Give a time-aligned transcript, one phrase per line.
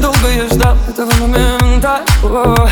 [0.00, 2.00] Долго я ждал этого момента.
[2.22, 2.68] О,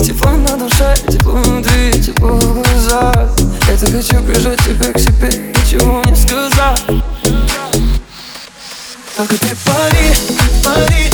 [0.00, 3.30] Тепло на душе, тепло внутри, тепло в глазах.
[3.68, 6.82] Я так хочу прижать тебя к себе, ничего не сказать
[9.16, 10.14] Только ты пари,
[10.64, 11.07] пари,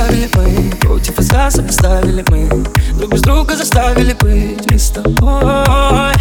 [0.00, 0.76] Места сопоставили мы.
[0.76, 2.64] Против отца сопоставили мы.
[2.94, 6.14] Друг без друга заставили быть Мы с тобой.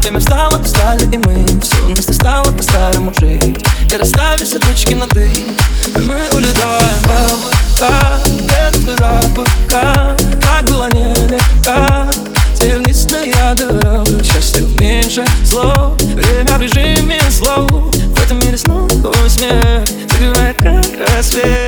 [0.00, 1.46] Время встало, встали и мы.
[1.62, 3.64] Все вместе стало по-старому жить.
[3.90, 5.46] И расставили все точки над «и»
[5.94, 12.10] И мы улетаем в облака Без облака Как было нелегко
[12.58, 15.96] Тернистая дорога Счастье меньше зло.
[16.14, 18.88] Время в режиме слов В этом мире снова
[19.28, 21.65] смех Согревает как рассвет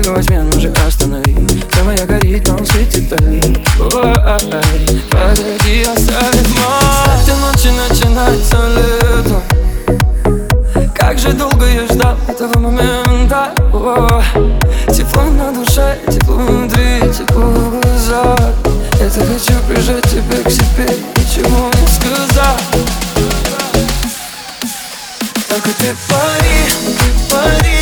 [0.00, 1.36] Я бегу во тьме, ну же останови.
[1.70, 3.42] Все моя горит, но светит вдали
[3.78, 4.14] Ой,
[5.10, 9.42] Погоди, оставит С этой ночи начинается лето.
[10.94, 13.52] Как же долго я ждал этого момента.
[13.74, 14.22] О,
[14.90, 18.54] Тепло на душе, тепло внутри, тепло в глазах.
[18.98, 22.62] Так хочу прижать тебя к себе, ничего не сказать.
[25.46, 27.79] Только ты пари, ты пари,